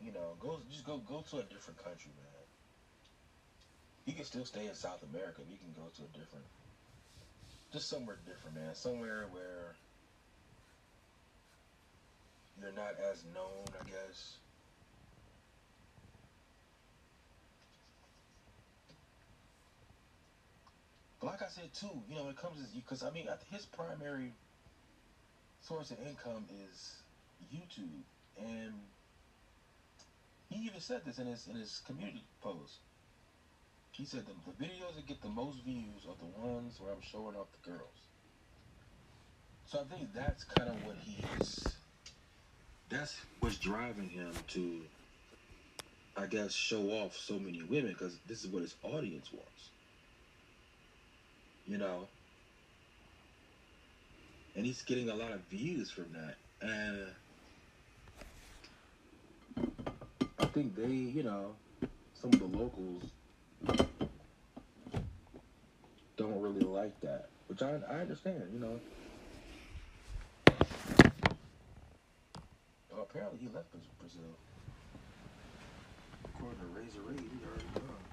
[0.00, 2.26] You know, go just go go to a different country, man.
[4.06, 5.42] You can still stay in South America.
[5.48, 6.46] You can go to a different,
[7.72, 8.74] just somewhere different, man.
[8.74, 9.76] Somewhere where
[12.60, 14.38] you're not as known, I guess.
[21.20, 23.28] But like I said too, you know, when it comes to you, because I mean,
[23.50, 24.32] his primary
[25.60, 27.01] source of income is
[27.54, 28.02] YouTube,
[28.38, 28.72] and
[30.50, 32.78] he even said this in his in his community post.
[33.92, 37.02] He said the, the videos that get the most views are the ones where I'm
[37.02, 38.00] showing off the girls.
[39.66, 41.66] So I think that's kind of what he's.
[42.88, 44.82] That's what's driving him to,
[46.16, 49.70] I guess, show off so many women because this is what his audience wants.
[51.66, 52.06] You know,
[54.56, 57.06] and he's getting a lot of views from that, and
[60.42, 61.54] I think they, you know,
[62.14, 63.04] some of the locals
[66.16, 68.80] don't really like that, which I I understand, you know.
[72.92, 73.68] Oh, apparently he left
[74.00, 74.36] Brazil.
[76.24, 78.04] According to Razor Reed, already gone.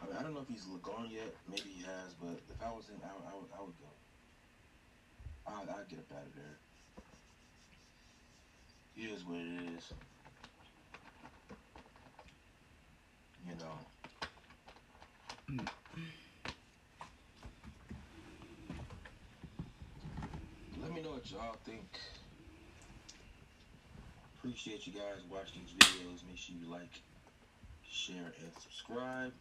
[0.00, 1.34] I mean, I don't know if he's gone yet.
[1.48, 4.03] Maybe he has, but if I was in, I, I, I would go.
[5.88, 6.56] Get up out of there.
[8.96, 9.92] It is what it is.
[13.46, 13.78] You know.
[20.80, 22.00] Let me know what y'all think.
[24.38, 26.22] Appreciate you guys watching these videos.
[26.26, 27.02] Make sure you like,
[27.82, 29.32] share, and subscribe.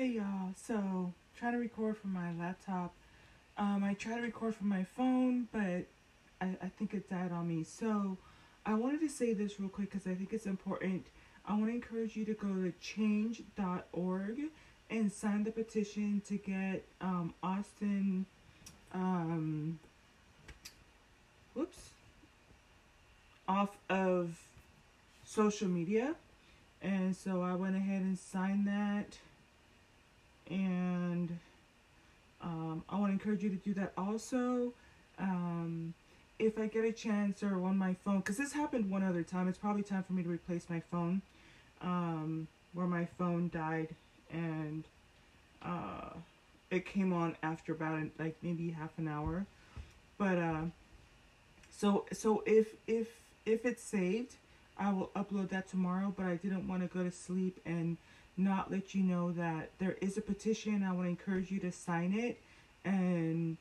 [0.00, 2.94] Hey y'all, so trying to record from my laptop.
[3.58, 5.84] Um, I tried to record from my phone, but
[6.40, 7.64] I, I think it died on me.
[7.64, 8.16] So
[8.64, 11.04] I wanted to say this real quick because I think it's important.
[11.44, 14.40] I want to encourage you to go to change.org
[14.88, 18.24] and sign the petition to get um, Austin,
[18.94, 19.78] um,
[21.52, 21.90] whoops,
[23.46, 24.40] off of
[25.26, 26.14] social media.
[26.80, 29.18] And so I went ahead and signed that.
[30.50, 31.38] And
[32.42, 34.72] um, I want to encourage you to do that also.
[35.18, 35.94] Um,
[36.38, 39.48] if I get a chance or on my phone, because this happened one other time,
[39.48, 41.22] it's probably time for me to replace my phone.
[41.82, 43.88] Um, where my phone died
[44.30, 44.84] and
[45.62, 46.10] uh,
[46.70, 49.46] it came on after about like maybe half an hour.
[50.18, 50.62] But uh,
[51.70, 53.08] so so if if
[53.44, 54.34] if it's saved,
[54.78, 56.12] I will upload that tomorrow.
[56.16, 57.96] But I didn't want to go to sleep and
[58.40, 60.82] not let you know that there is a petition.
[60.82, 62.40] I want to encourage you to sign it
[62.84, 63.56] and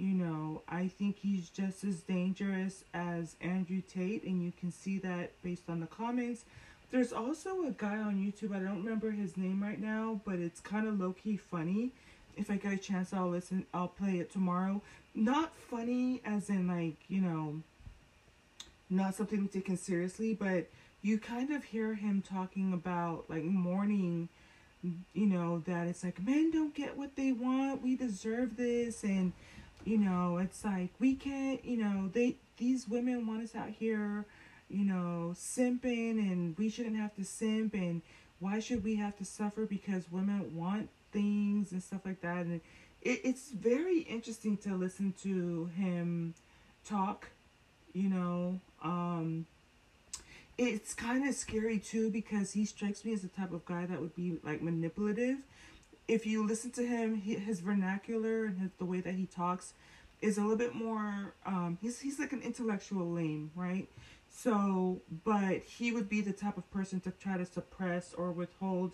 [0.00, 4.98] you know, I think he's just as dangerous as Andrew Tate, and you can see
[5.00, 6.44] that based on the comments.
[6.90, 10.58] There's also a guy on YouTube, I don't remember his name right now, but it's
[10.58, 11.90] kind of low key funny.
[12.36, 14.80] If I get a chance, I'll listen, I'll play it tomorrow.
[15.14, 17.60] Not funny as in, like, you know,
[18.88, 20.66] not something to be taken seriously, but
[21.02, 24.28] you kind of hear him talking about, like, mourning,
[24.82, 29.32] you know, that it's like, men don't get what they want, we deserve this, and
[29.84, 34.24] you know, it's like we can't, you know, they these women want us out here,
[34.68, 38.02] you know, simping and we shouldn't have to simp and
[38.38, 42.60] why should we have to suffer because women want things and stuff like that and
[43.02, 46.34] it, it's very interesting to listen to him
[46.84, 47.28] talk,
[47.92, 48.60] you know.
[48.82, 49.46] Um
[50.68, 54.00] it's kind of scary too because he strikes me as the type of guy that
[54.00, 55.38] would be like manipulative
[56.10, 59.74] if you listen to him, he, his vernacular and his, the way that he talks
[60.20, 61.34] is a little bit more.
[61.46, 63.86] Um, he's he's like an intellectual lame, right?
[64.28, 68.92] So, but he would be the type of person to try to suppress or withhold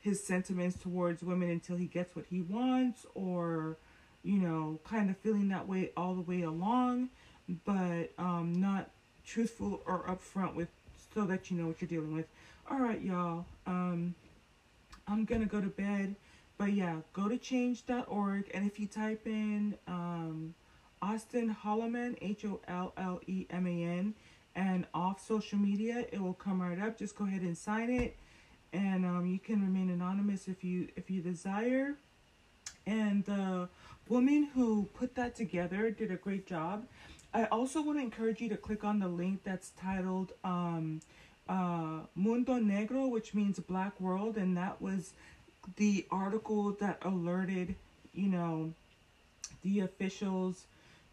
[0.00, 3.76] his sentiments towards women until he gets what he wants, or
[4.22, 7.10] you know, kind of feeling that way all the way along,
[7.66, 8.88] but um, not
[9.26, 10.68] truthful or upfront with
[11.14, 12.26] so that you know what you're dealing with.
[12.70, 13.46] All right, y'all.
[13.66, 14.14] Um,
[15.06, 16.16] I'm gonna go to bed.
[16.56, 20.54] But yeah, go to change.org and if you type in um,
[21.02, 24.14] Austin Holleman, H O L L E M A N,
[24.54, 26.96] and off social media, it will come right up.
[26.96, 28.16] Just go ahead and sign it,
[28.72, 31.96] and um, you can remain anonymous if you if you desire.
[32.86, 33.68] And the
[34.08, 36.86] woman who put that together did a great job.
[37.34, 41.00] I also want to encourage you to click on the link that's titled um,
[41.48, 45.12] uh, Mundo Negro, which means Black World, and that was
[45.76, 47.74] the article that alerted,
[48.14, 48.72] you know,
[49.62, 50.66] the officials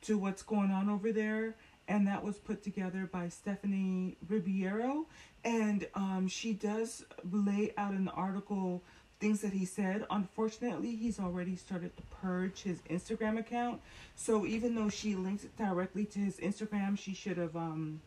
[0.03, 1.55] to what's going on over there.
[1.87, 5.07] And that was put together by Stephanie Ribeiro.
[5.43, 8.83] And um, she does lay out the article
[9.21, 10.05] things that he said.
[10.09, 13.79] Unfortunately, he's already started to purge his Instagram account.
[14.15, 18.01] So even though she links it directly to his Instagram, she should have um,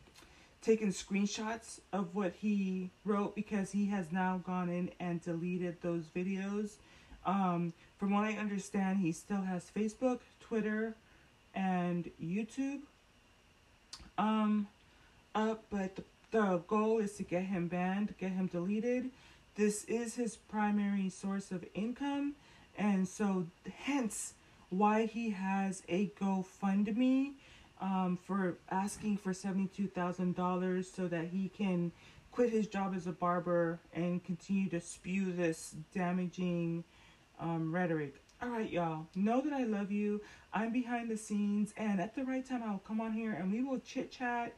[0.61, 6.05] taken screenshots of what he wrote because he has now gone in and deleted those
[6.15, 6.73] videos.
[7.25, 10.95] Um, from what I understand, he still has Facebook, Twitter,
[11.55, 12.81] and YouTube
[14.19, 14.67] um,
[15.35, 19.11] up, but the, the goal is to get him banned, get him deleted.
[19.57, 22.35] This is his primary source of income,
[22.77, 24.35] and so hence
[24.69, 27.35] why he has a GoFundMe
[27.81, 31.93] um, for asking for $72,000 so that he can
[32.33, 36.83] quit his job as a barber and continue to spew this damaging
[37.39, 38.21] um, rhetoric.
[38.43, 39.07] All right, y'all.
[39.15, 40.21] Know that I love you.
[40.53, 43.63] I'm behind the scenes, and at the right time, I'll come on here and we
[43.63, 44.53] will chit chat,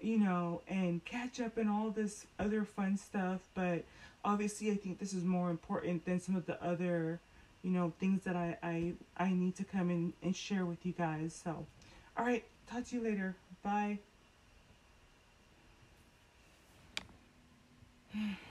[0.00, 3.40] you know, and catch up and all this other fun stuff.
[3.54, 3.84] But
[4.26, 7.20] obviously, I think this is more important than some of the other,
[7.62, 10.92] you know, things that I I, I need to come in and share with you
[10.92, 11.40] guys.
[11.42, 11.66] So,
[12.18, 12.44] all right.
[12.68, 13.36] Talk to you later.
[13.62, 14.00] Bye.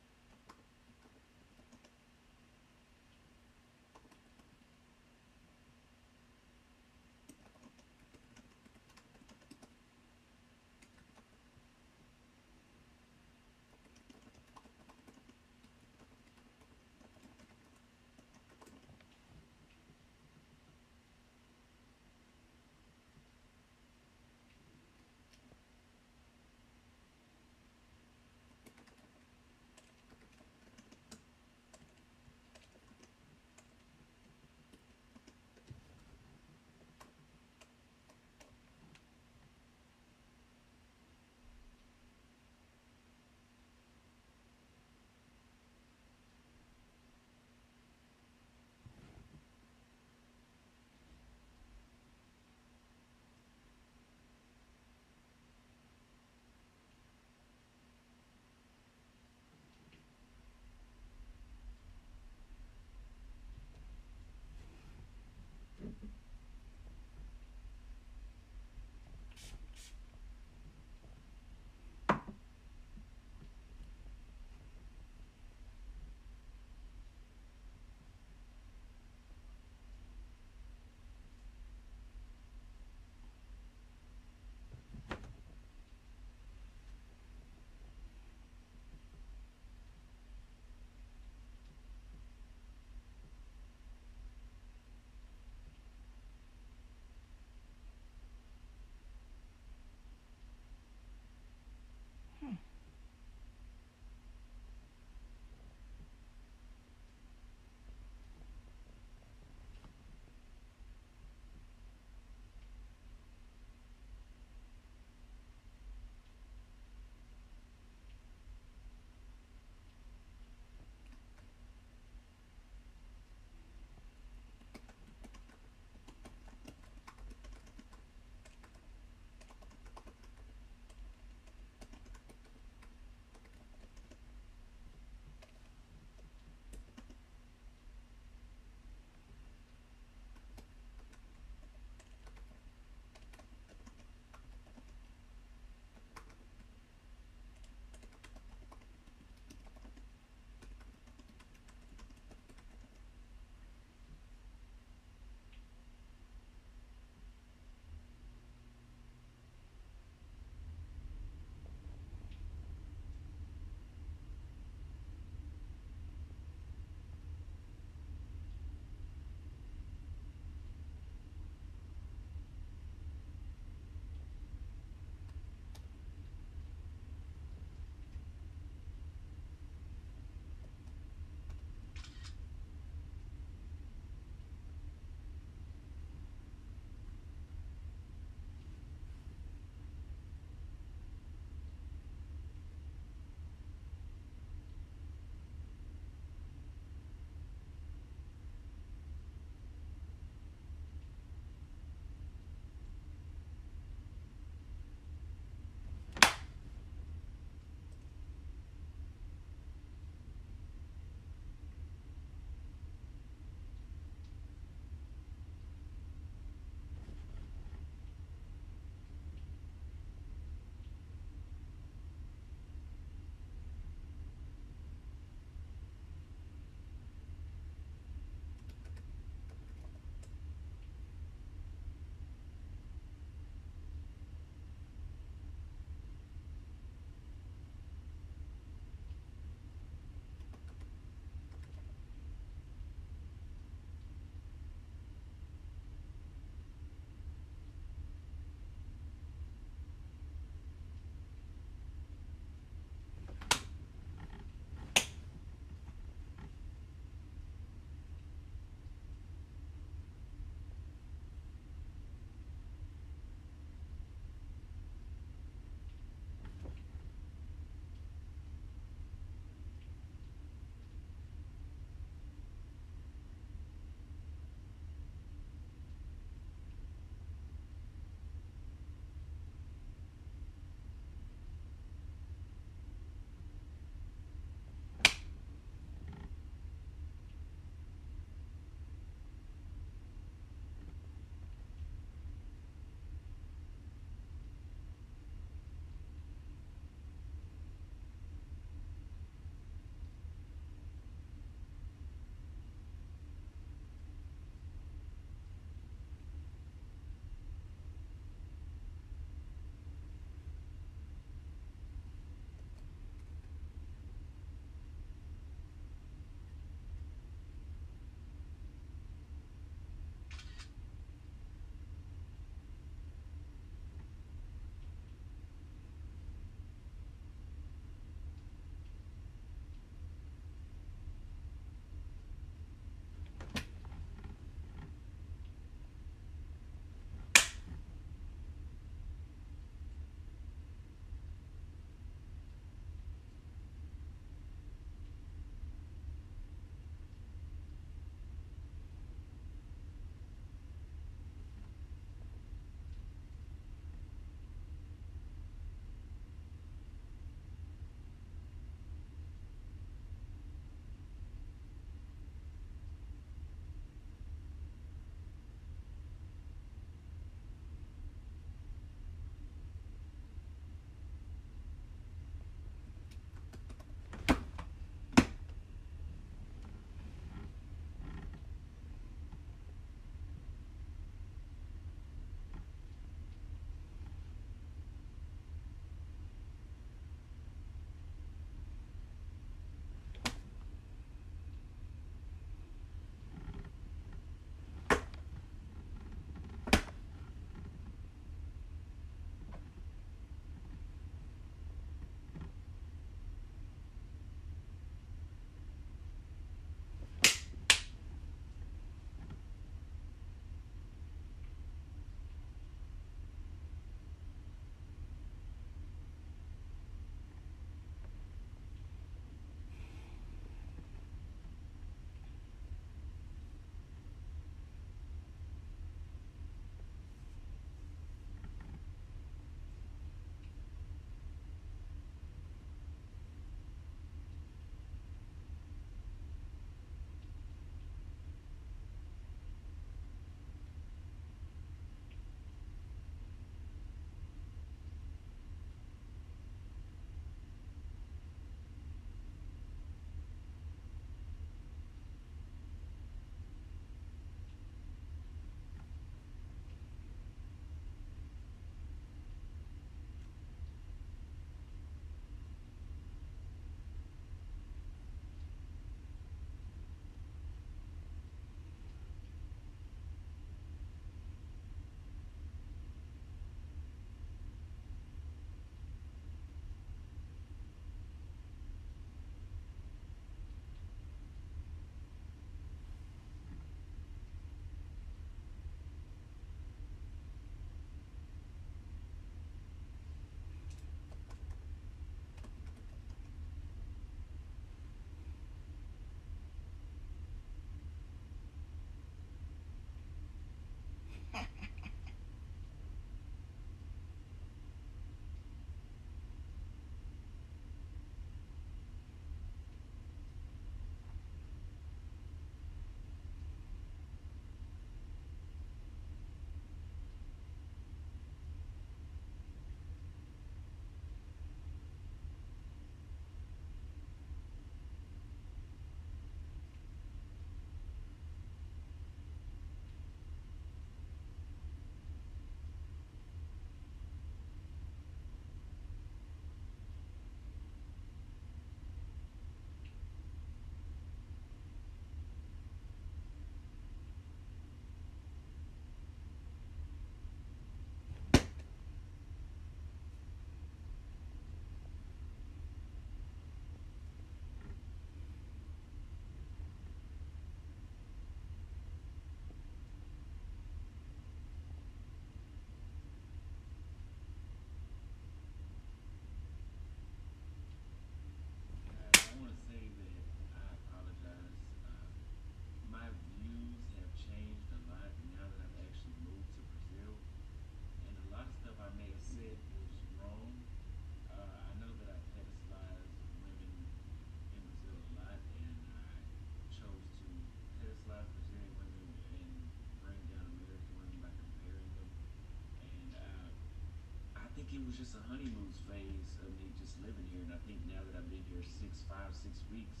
[594.72, 598.00] it was just a honeymoon phase of me just living here, and I think now
[598.08, 600.00] that I've been here six, five, six weeks,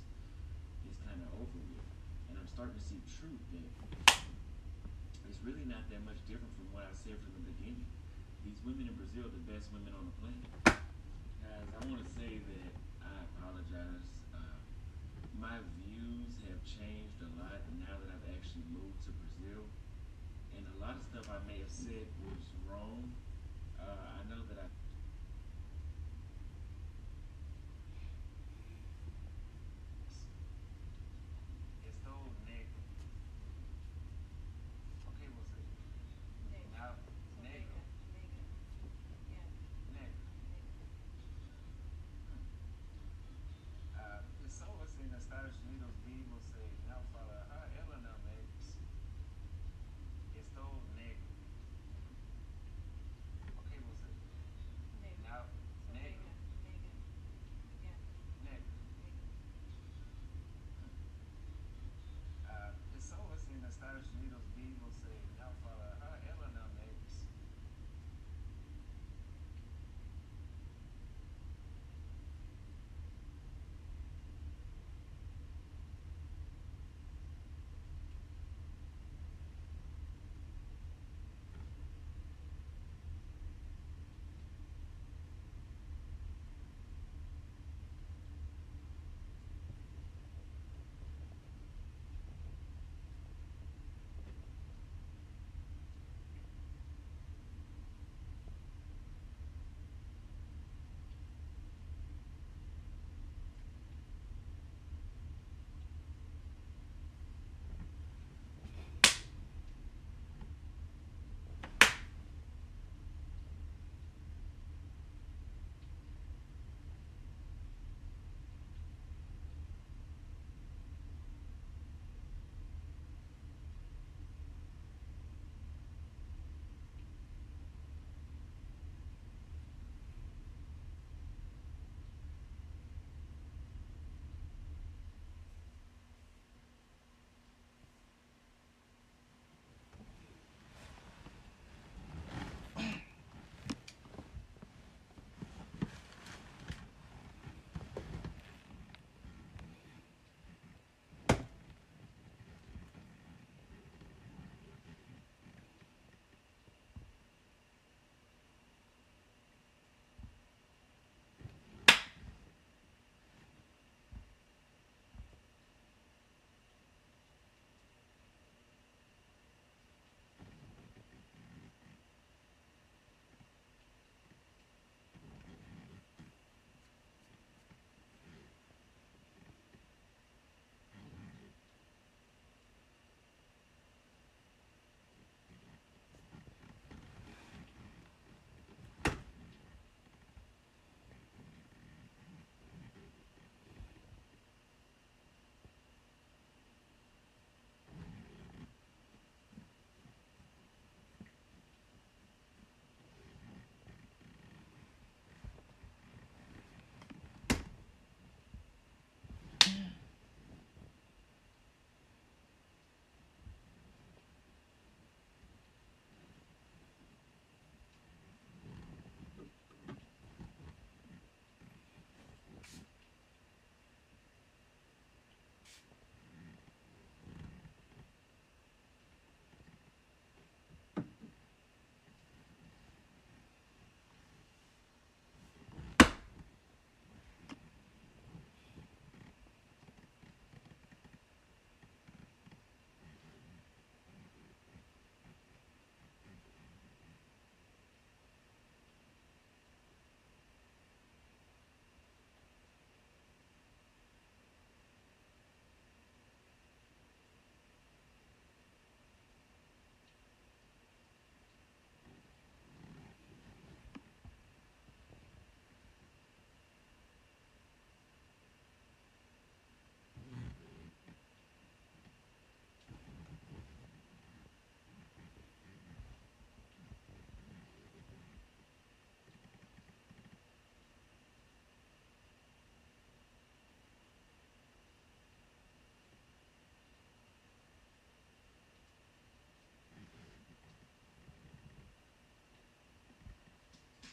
[0.88, 1.84] it's kind of over with,
[2.32, 3.68] and I'm starting to see truth that
[5.28, 7.84] it's really not that much different from what I said from the beginning.
[8.48, 10.48] These women in Brazil are the best women on the planet.
[10.64, 12.72] Guys, I want to say that
[13.04, 14.08] I apologize.
[14.32, 14.56] Uh,
[15.36, 19.68] my views have changed a lot now that I've actually moved to Brazil,
[20.56, 23.12] and a lot of stuff I may have said was wrong.
[23.82, 24.81] Uh, I know that I.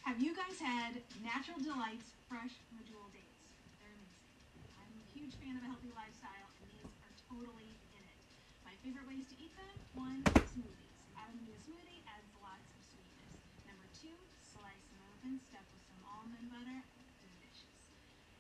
[0.10, 3.46] Have you guys had Natural Delights Fresh Medjool dates?
[3.78, 4.66] They're amazing.
[4.82, 8.18] I'm a huge fan of a healthy lifestyle, and these are totally in it.
[8.66, 10.98] My favorite ways to eat them: one, smoothies.
[11.14, 13.38] Add them to a smoothie, adds lots of sweetness.
[13.70, 14.18] Number two,
[14.50, 16.82] slice them open, stuff with some almond butter,
[17.22, 17.94] delicious.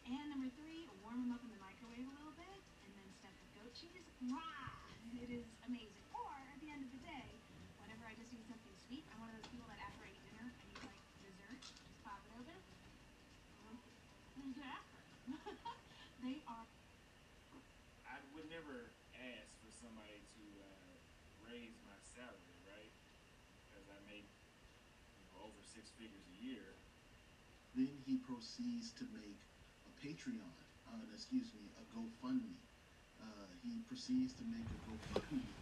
[0.09, 3.37] And number three, warm them up in the microwave a little bit, and then stuff
[3.37, 4.09] with goat cheese.
[4.25, 4.73] Mwah!
[5.21, 6.01] It is amazing.
[6.17, 7.29] Or at the end of the day,
[7.77, 10.23] whenever I just need something sweet, I'm one of those people that after I eat
[10.33, 11.59] dinner, I need like dessert.
[11.61, 12.57] Just pop it open.
[14.39, 14.79] Mm, yeah.
[16.23, 16.65] they are
[18.07, 20.95] I would never ask for somebody to uh,
[21.45, 22.93] raise my salary, right?
[23.67, 26.79] Because I make you know, over six figures a year.
[27.75, 29.43] Then he proceeds to make
[29.85, 30.55] a Patreon,
[30.87, 32.63] uh, excuse me, a GoFundMe.
[33.19, 35.59] Uh, he proceeds to make a GoFundMe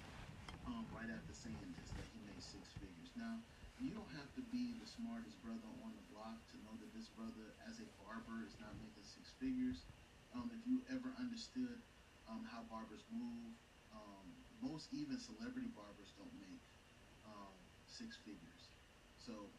[0.69, 3.11] um, right after saying this, that he made six figures.
[3.17, 3.41] Now,
[3.81, 7.09] you don't have to be the smartest brother on the block to know that this
[7.13, 9.85] brother, as a barber, is not making six figures.
[10.33, 11.81] Um, if you ever understood
[12.25, 13.53] um, how barbers move,
[13.93, 14.27] um,
[14.59, 16.61] most even celebrity barbers don't make
[17.23, 18.73] um, six figures.
[19.21, 19.53] So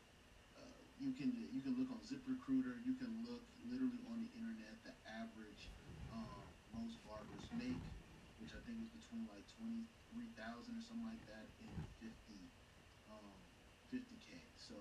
[0.99, 2.83] you can you can look on ZipRecruiter.
[2.83, 4.83] You can look literally on the internet.
[4.83, 5.71] The average
[6.11, 7.87] um, most barbers make,
[8.43, 11.71] which I think is between like twenty three thousand or something like that, and
[12.03, 12.51] fifty
[13.07, 13.47] um,
[13.89, 14.51] fifty k.
[14.59, 14.75] So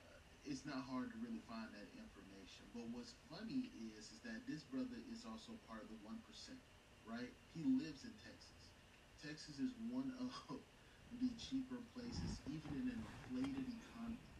[0.00, 2.72] uh, it's not hard to really find that information.
[2.72, 6.60] But what's funny is is that this brother is also part of the one percent,
[7.04, 7.36] right?
[7.52, 8.72] He lives in Texas.
[9.20, 10.32] Texas is one of
[11.20, 14.33] the cheaper places, even in an inflated economy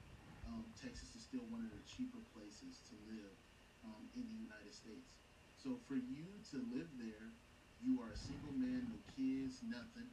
[0.49, 3.35] um, Texas is still one of the cheaper places to live
[3.85, 5.17] um, in the United States.
[5.57, 7.33] So for you to live there,
[7.81, 10.09] you are a single man, no kids, nothing.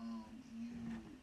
[0.00, 0.72] Um, you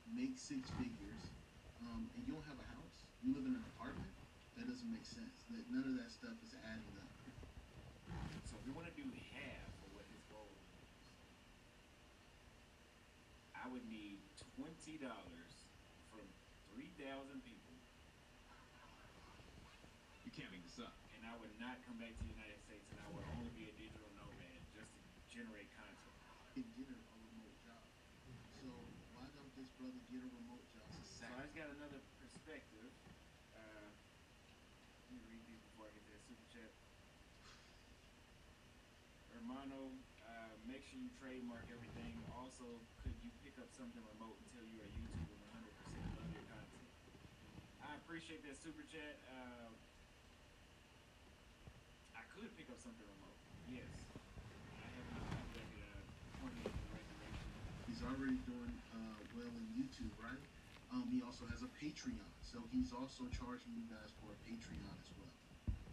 [0.06, 1.34] make six figures,
[1.82, 3.10] um, and you don't have a house.
[3.26, 4.14] You live in an apartment.
[4.58, 5.46] That doesn't make sense.
[5.50, 7.14] That none of that stuff is adding up.
[8.46, 10.88] So if you want to do half of what his goal is,
[13.58, 14.24] I would need
[14.56, 15.68] twenty dollars
[16.10, 16.24] from
[16.72, 17.76] three thousand people,
[20.24, 20.96] You can't make this up.
[21.16, 23.66] and I would not come back to the United States, and I would only be
[23.66, 25.02] a digital nomad just to
[25.34, 26.14] generate content.
[26.54, 27.82] And get a, remote job.
[28.62, 28.70] So
[29.18, 30.86] why don't this brother get a remote job?
[30.94, 31.26] So.
[31.26, 32.86] I just got another perspective.
[33.50, 36.70] Uh, let me read these before I get that super chat.
[39.34, 39.90] Hermano,
[40.22, 42.14] uh, make sure you trademark everything.
[42.38, 46.46] Also, could you pick up something remote until you are YouTube and 100% love your
[46.46, 46.90] content?
[47.82, 49.18] I appreciate that super chat.
[49.34, 49.74] Uh,
[52.38, 53.38] could pick up something remote.
[53.66, 53.90] Yes.
[54.78, 55.26] I have not.
[57.90, 60.46] He's already doing uh, well in YouTube, right?
[60.94, 64.94] Um, he also has a Patreon, so he's also charging you guys for a Patreon
[65.02, 65.34] as well,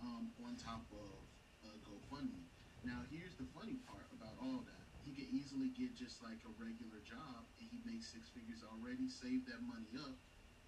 [0.04, 1.16] um, on top of
[1.64, 2.44] uh, GoFundMe.
[2.84, 6.52] Now, here's the funny part about all that: he could easily get just like a
[6.60, 10.20] regular job, and he makes six figures already, save that money up,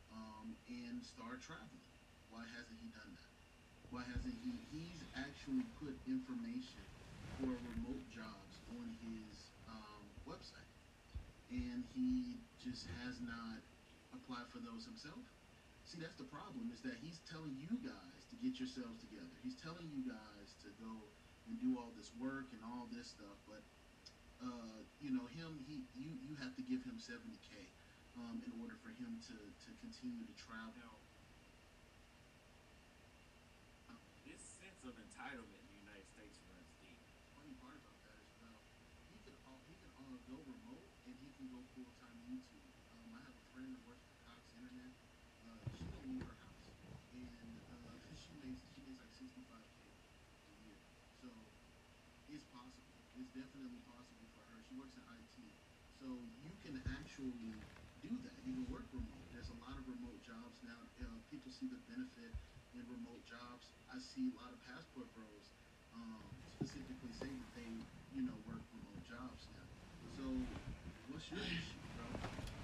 [0.09, 1.93] um, and start traveling.
[2.33, 3.36] Why hasn't he done that?
[3.91, 4.53] Why hasn't he?
[4.72, 6.84] He's actually put information
[7.39, 10.66] for remote jobs on his um, website
[11.51, 13.62] and he just has not
[14.11, 15.22] applied for those himself.
[15.87, 19.30] See, that's the problem is that he's telling you guys to get yourselves together.
[19.47, 20.95] He's telling you guys to go
[21.47, 23.62] and do all this work and all this stuff, but
[24.43, 25.62] uh, you know him.
[25.70, 27.70] He you you have to give him seventy k
[28.18, 30.99] um, in order for him to to continue to travel.
[33.87, 37.01] Now, this sense of entitlement in the United States runs deep.
[37.33, 38.61] funny part about that is well,
[39.09, 42.69] he can uh, he can uh, go remote and he can go full time YouTube.
[42.93, 44.93] Um, I have a friend that works for Cox Internet.
[45.41, 46.69] Uh, she don't leave her house,
[47.17, 47.97] and uh,
[48.29, 50.77] she makes she makes like sixty five k a year.
[51.17, 51.33] So
[52.29, 53.01] it's possible.
[53.17, 54.61] It's definitely possible for her.
[54.69, 55.37] She works in IT,
[55.97, 56.12] so
[56.45, 57.57] you can actually
[58.05, 58.37] do that.
[58.45, 59.25] You can work remote.
[59.33, 60.85] There's a lot of remote jobs now.
[61.01, 62.37] Uh, people see the benefit
[62.77, 63.73] in remote jobs.
[63.89, 65.49] I see a lot of passport bros
[65.97, 66.29] um,
[66.61, 67.73] specifically say that they,
[68.17, 69.69] you know, work remote jobs now.
[70.17, 70.25] So,
[71.12, 72.09] what's your issue, bro?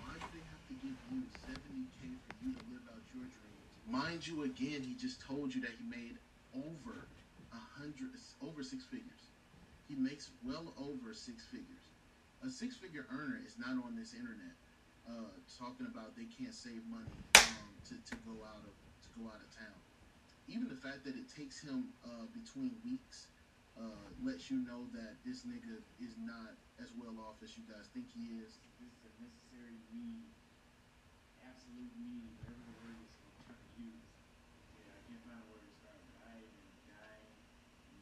[0.00, 3.68] Why do they have to give you 70k for you to live out your dreams?
[3.84, 6.16] Mind you, again, he just told you that he made
[6.56, 7.04] over
[7.52, 9.28] a hundred, over six figures.
[9.92, 11.84] He makes well over six figures.
[12.40, 14.56] A six-figure earner is not on this internet
[15.06, 15.30] uh,
[15.60, 19.38] talking about they can't save money um, to, to go out of to go out
[19.38, 19.78] of town
[20.48, 23.30] even the fact that it takes him uh, between weeks
[23.82, 27.90] uh, lets you know that this nigga is not as well off as you guys
[27.90, 28.54] think he is.
[28.78, 30.30] This is a necessary need,
[31.42, 32.30] absolute need.
[32.38, 34.06] Whatever word is going to turn to use,
[34.78, 36.14] yeah, I can't find a word to describe it.
[36.22, 37.34] I am dying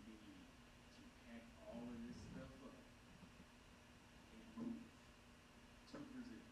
[0.04, 0.44] need
[1.00, 2.76] to pack all of this stuff up
[4.36, 6.44] and move to Brazil.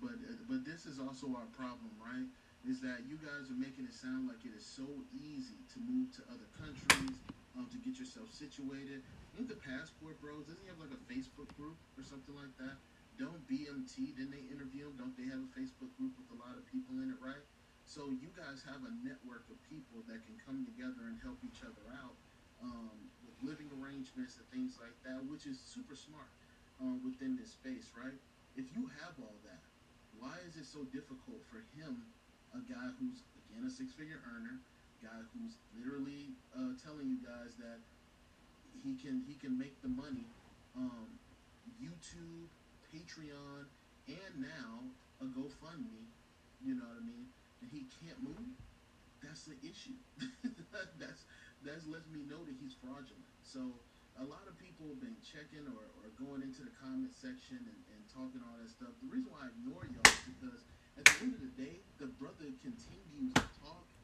[0.00, 2.28] But uh, but this is also our problem, right?
[2.64, 6.16] Is that you guys are making it sound like it is so easy to move
[6.16, 7.20] to other countries
[7.56, 9.02] um, to get yourself situated.
[9.38, 12.78] In the passport, bros, doesn't he have like a Facebook group or something like that?
[13.14, 14.98] Don't BMT, didn't they interview him?
[14.98, 17.42] Don't they have a Facebook group with a lot of people in it, right?
[17.86, 21.62] So you guys have a network of people that can come together and help each
[21.62, 22.16] other out
[22.58, 26.26] um, with living arrangements and things like that, which is super smart
[26.82, 28.16] um, within this space, right?
[28.58, 29.62] If you have all that,
[30.18, 32.02] why is it so difficult for him,
[32.54, 34.58] a guy who's again a six-figure earner,
[35.04, 37.84] guy who's literally uh, telling you guys that
[38.80, 40.24] he can he can make the money,
[40.72, 41.12] um,
[41.76, 42.48] YouTube,
[42.88, 43.68] Patreon,
[44.08, 44.80] and now
[45.20, 46.08] a GoFundMe,
[46.64, 47.28] you know what I mean?
[47.60, 48.56] And he can't move.
[49.20, 49.96] That's the issue.
[51.00, 51.28] that's
[51.60, 53.28] that's lets me know that he's fraudulent.
[53.44, 53.60] So
[54.20, 57.80] a lot of people have been checking or, or going into the comment section and,
[57.92, 58.94] and talking all that stuff.
[59.02, 60.62] The reason why I ignore y'all is because
[60.94, 63.34] at the end of the day, the brother continues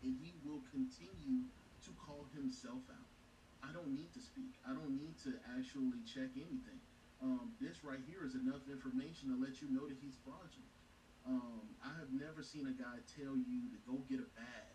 [0.03, 1.45] and he will continue
[1.85, 3.11] to call himself out.
[3.65, 4.57] I don't need to speak.
[4.65, 6.81] I don't need to actually check anything.
[7.21, 10.73] Um, this right here is enough information to let you know that he's fraudulent.
[11.29, 14.73] Um, I have never seen a guy tell you to go get a bag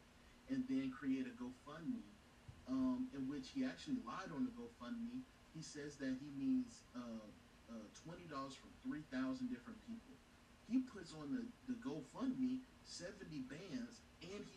[0.49, 2.05] and then create a GoFundMe
[2.69, 5.25] um, in which he actually lied on the GoFundMe.
[5.57, 7.25] He says that he needs uh,
[7.73, 10.13] uh, twenty dollars from three thousand different people.
[10.69, 14.04] He puts on the, the GoFundMe seventy bands, and he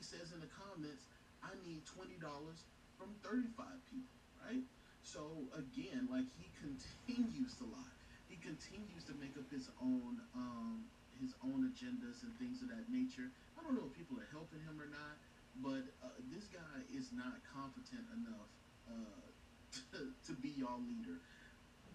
[0.09, 1.04] says in the comments,
[1.44, 2.64] "I need twenty dollars
[2.96, 4.64] from thirty-five people." Right?
[5.04, 7.92] So again, like he continues to lie.
[8.32, 10.88] He continues to make up his own um,
[11.20, 13.28] his own agendas and things of that nature.
[13.59, 15.20] I don't know if people are helping him or not,
[15.61, 18.50] but uh, this guy is not competent enough
[18.88, 19.26] uh,
[19.92, 21.20] to, to be y'all leader.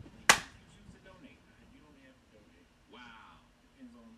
[0.05, 0.27] You
[0.69, 1.39] choose to donate.
[1.73, 2.67] You don't have to donate.
[2.91, 3.41] Wow.
[3.73, 4.11] Depends on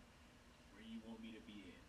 [0.74, 1.84] where you want me to be at.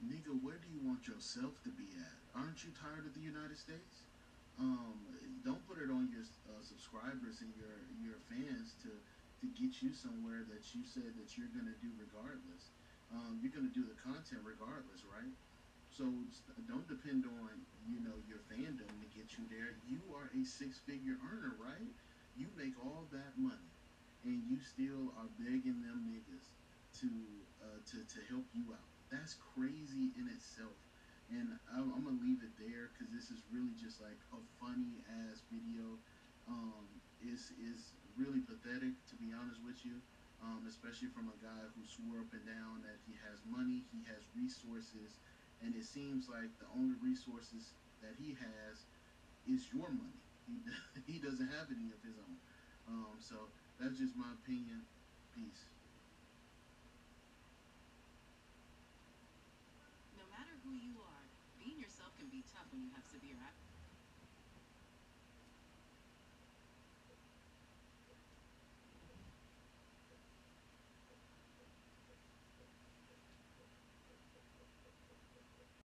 [0.00, 2.16] Nigga, where do you want yourself to be at?
[2.32, 4.08] Aren't you tired of the United States?
[4.56, 4.96] Um,
[5.44, 8.92] don't put it on your uh, subscribers and your your fans to
[9.40, 12.72] to get you somewhere that you said that you're gonna do regardless.
[13.12, 15.32] Um, you're gonna do the content regardless, right?
[15.92, 16.08] So
[16.64, 19.76] don't depend on you know your fandom to get you there.
[19.84, 21.92] You are a six-figure earner, right?
[22.36, 23.68] You make all that money,
[24.24, 26.56] and you still are begging them niggas
[27.04, 27.10] to
[27.60, 28.89] uh, to to help you out.
[29.10, 30.78] That's crazy in itself.
[31.30, 35.02] And I'm, I'm gonna leave it there because this is really just like a funny
[35.06, 35.98] ass video.
[36.48, 36.88] Um,
[37.22, 40.00] is is really pathetic to be honest with you.
[40.40, 44.00] Um, especially from a guy who swore up and down that he has money, he
[44.08, 45.20] has resources,
[45.60, 48.88] and it seems like the only resources that he has
[49.44, 50.16] is your money.
[50.48, 50.64] He,
[51.12, 52.40] he doesn't have any of his own.
[52.88, 54.88] Um, so that's just my opinion.
[55.36, 55.68] Peace.